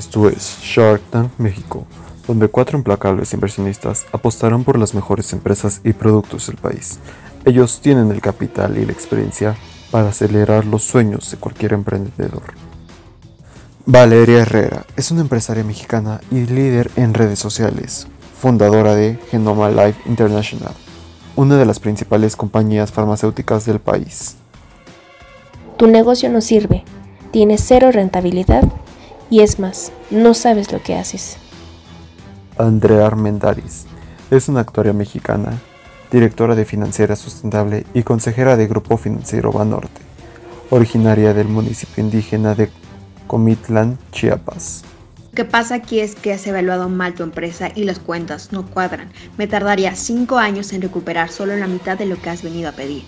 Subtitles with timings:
[0.00, 1.84] Esto es Shark Tank México,
[2.26, 6.98] donde cuatro implacables inversionistas apostarán por las mejores empresas y productos del país.
[7.44, 9.56] Ellos tienen el capital y la experiencia
[9.90, 12.54] para acelerar los sueños de cualquier emprendedor.
[13.84, 18.06] Valeria Herrera es una empresaria mexicana y líder en redes sociales,
[18.40, 20.72] fundadora de Genoma Life International,
[21.36, 24.36] una de las principales compañías farmacéuticas del país.
[25.76, 26.84] Tu negocio no sirve,
[27.32, 28.64] tienes cero rentabilidad
[29.30, 31.36] y es más, no sabes lo que haces.
[32.58, 33.86] Andrea Armendáriz
[34.30, 35.58] es una actuaria mexicana,
[36.10, 40.02] directora de Financiera Sustentable y consejera de Grupo Financiero Banorte,
[40.70, 42.70] originaria del municipio indígena de
[43.26, 44.82] Comitlán, Chiapas.
[45.30, 48.66] Lo que pasa aquí es que has evaluado mal tu empresa y las cuentas no
[48.66, 49.12] cuadran.
[49.38, 52.72] Me tardaría cinco años en recuperar solo la mitad de lo que has venido a
[52.72, 53.04] pedir.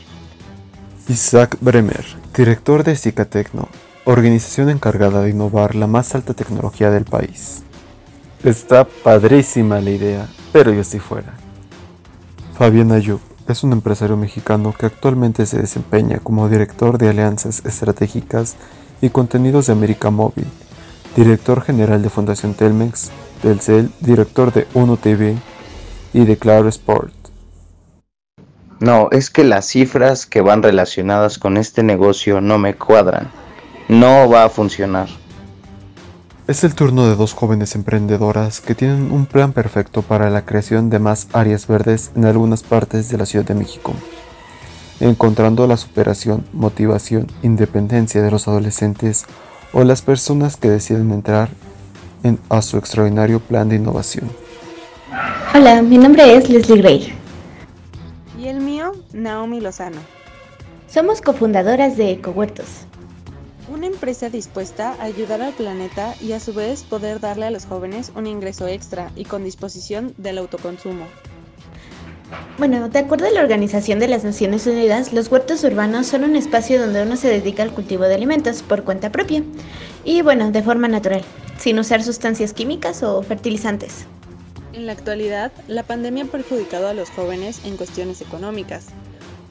[1.08, 3.68] Isaac Bremer, director de Cicatecno,
[4.04, 7.62] organización encargada de innovar la más alta tecnología del país.
[8.42, 11.34] Está padrísima la idea, pero yo estoy fuera.
[12.58, 18.56] Fabián Ayub es un empresario mexicano que actualmente se desempeña como director de alianzas estratégicas
[19.00, 20.46] y contenidos de América Móvil,
[21.16, 23.10] director general de Fundación Telmex,
[23.42, 25.36] Telcel, director de Uno TV
[26.12, 27.12] y de Claro Sport.
[28.80, 33.30] No, es que las cifras que van relacionadas con este negocio no me cuadran.
[33.92, 35.06] No va a funcionar.
[36.48, 40.88] Es el turno de dos jóvenes emprendedoras que tienen un plan perfecto para la creación
[40.88, 43.92] de más áreas verdes en algunas partes de la Ciudad de México,
[44.98, 49.26] encontrando la superación, motivación, independencia de los adolescentes
[49.74, 51.50] o las personas que deciden entrar
[52.22, 54.30] en, a su extraordinario plan de innovación.
[55.54, 57.14] Hola, mi nombre es Leslie Gray.
[58.38, 60.00] Y el mío, Naomi Lozano.
[60.88, 62.86] Somos cofundadoras de EcoHuertos.
[63.72, 67.64] Una empresa dispuesta a ayudar al planeta y a su vez poder darle a los
[67.64, 71.06] jóvenes un ingreso extra y con disposición del autoconsumo.
[72.58, 76.36] Bueno, de acuerdo a la Organización de las Naciones Unidas, los huertos urbanos son un
[76.36, 79.42] espacio donde uno se dedica al cultivo de alimentos por cuenta propia
[80.04, 81.22] y bueno, de forma natural,
[81.56, 84.04] sin usar sustancias químicas o fertilizantes.
[84.74, 88.88] En la actualidad, la pandemia ha perjudicado a los jóvenes en cuestiones económicas.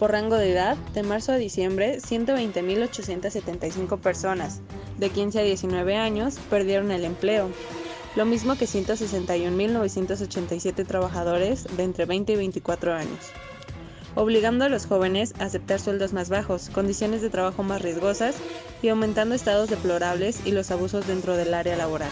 [0.02, 4.62] Por rango de edad, de marzo a diciembre, 120.875 personas
[4.98, 7.52] de 15 a 19 años perdieron el empleo,
[8.16, 13.32] lo mismo que 161.987 trabajadores de entre 20 y 24 años,
[14.16, 18.38] obligando a los jóvenes a aceptar sueldos más bajos, condiciones de trabajo más riesgosas
[18.82, 22.10] y aumentando estados deplorables y los abusos dentro del área laboral.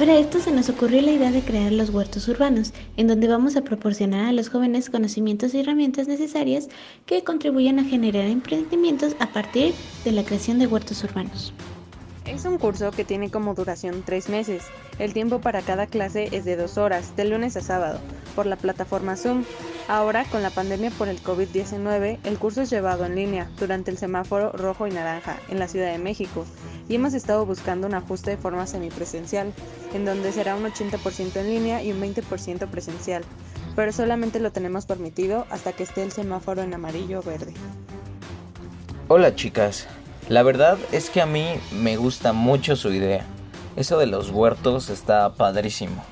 [0.00, 3.54] Para esto se nos ocurrió la idea de crear los huertos urbanos, en donde vamos
[3.56, 6.70] a proporcionar a los jóvenes conocimientos y herramientas necesarias
[7.04, 11.52] que contribuyan a generar emprendimientos a partir de la creación de huertos urbanos.
[12.30, 14.62] Es un curso que tiene como duración tres meses.
[15.00, 17.98] El tiempo para cada clase es de dos horas, de lunes a sábado,
[18.36, 19.44] por la plataforma Zoom.
[19.88, 23.98] Ahora, con la pandemia por el COVID-19, el curso es llevado en línea durante el
[23.98, 26.46] semáforo rojo y naranja en la Ciudad de México
[26.88, 29.52] y hemos estado buscando un ajuste de forma semipresencial,
[29.92, 33.24] en donde será un 80% en línea y un 20% presencial,
[33.74, 37.54] pero solamente lo tenemos permitido hasta que esté el semáforo en amarillo o verde.
[39.08, 39.88] Hola chicas,
[40.30, 43.26] la verdad es que a mí me gusta mucho su idea.
[43.74, 46.04] Eso de los huertos está padrísimo.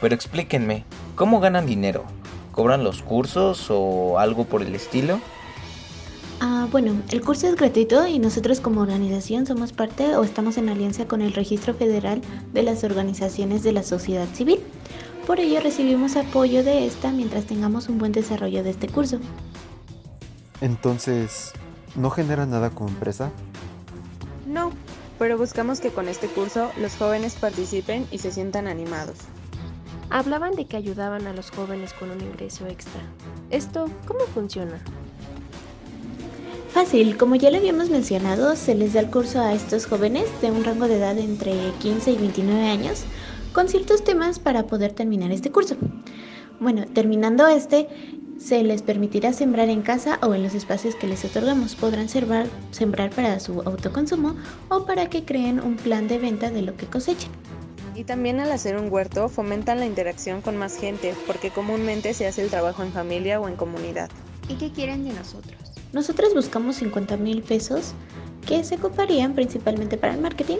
[0.00, 0.84] Pero explíquenme,
[1.14, 2.04] ¿cómo ganan dinero?
[2.52, 5.20] ¿Cobran los cursos o algo por el estilo?
[6.40, 10.70] Ah, bueno, el curso es gratuito y nosotros como organización somos parte o estamos en
[10.70, 12.22] alianza con el Registro Federal
[12.54, 14.60] de las Organizaciones de la Sociedad Civil.
[15.26, 19.18] Por ello recibimos apoyo de esta mientras tengamos un buen desarrollo de este curso.
[20.62, 21.52] Entonces,
[21.96, 23.30] ¿no genera nada como empresa?
[24.58, 24.72] No,
[25.20, 29.18] pero buscamos que con este curso los jóvenes participen y se sientan animados.
[30.10, 33.00] Hablaban de que ayudaban a los jóvenes con un ingreso extra.
[33.50, 34.80] ¿Esto cómo funciona?
[36.72, 40.50] Fácil, como ya lo habíamos mencionado, se les da el curso a estos jóvenes de
[40.50, 43.04] un rango de edad entre 15 y 29 años
[43.52, 45.76] con ciertos temas para poder terminar este curso.
[46.58, 47.86] Bueno, terminando este,
[48.38, 51.74] se les permitirá sembrar en casa o en los espacios que les otorgamos.
[51.74, 54.36] Podrán sembrar, sembrar para su autoconsumo
[54.68, 57.30] o para que creen un plan de venta de lo que cosechen.
[57.94, 62.28] Y también al hacer un huerto fomentan la interacción con más gente, porque comúnmente se
[62.28, 64.08] hace el trabajo en familia o en comunidad.
[64.48, 65.58] ¿Y qué quieren de nosotros?
[65.92, 67.92] Nosotros buscamos 50 mil pesos
[68.46, 70.58] que se ocuparían principalmente para el marketing,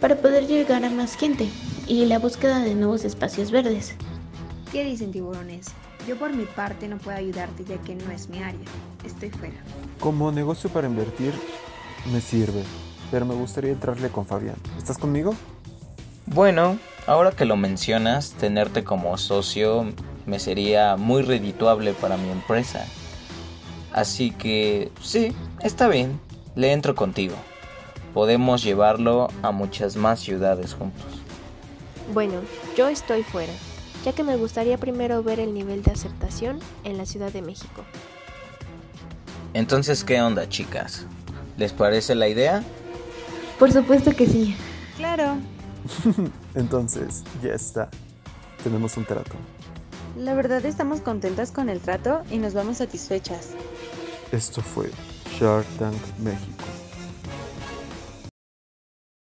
[0.00, 1.48] para poder llegar a más gente
[1.86, 3.94] y la búsqueda de nuevos espacios verdes.
[4.72, 5.68] ¿Qué dicen tiburones?
[6.06, 8.60] Yo por mi parte no puedo ayudarte ya que no es mi área.
[9.04, 9.56] Estoy fuera.
[9.98, 11.32] Como negocio para invertir,
[12.12, 12.64] me sirve,
[13.10, 14.56] pero me gustaría entrarle con Fabián.
[14.78, 15.34] ¿Estás conmigo?
[16.26, 19.86] Bueno, ahora que lo mencionas, tenerte como socio
[20.26, 22.86] me sería muy redituable para mi empresa.
[23.92, 26.20] Así que sí, está bien,
[26.54, 27.34] le entro contigo.
[28.14, 31.04] Podemos llevarlo a muchas más ciudades juntos.
[32.12, 32.40] Bueno,
[32.76, 33.52] yo estoy fuera,
[34.04, 37.84] ya que me gustaría primero ver el nivel de aceptación en la Ciudad de México.
[39.54, 41.06] Entonces, ¿qué onda, chicas?
[41.56, 42.62] ¿Les parece la idea?
[43.58, 44.56] Por supuesto que sí.
[44.96, 45.36] Claro.
[46.54, 47.90] Entonces, ya está.
[48.62, 49.32] Tenemos un trato.
[50.16, 53.50] La verdad estamos contentas con el trato y nos vamos satisfechas.
[54.32, 54.90] Esto fue
[55.38, 56.69] Shark Tank México.